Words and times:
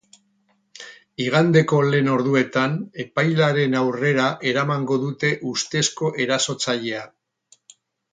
Igandeko 1.25 1.81
lehen 1.89 2.07
orduetan 2.13 2.73
epailearen 3.03 3.75
aurrera 3.81 4.25
eramango 4.53 4.97
dute 5.05 5.31
ustezko 5.51 6.11
erasotzailea. 6.27 7.05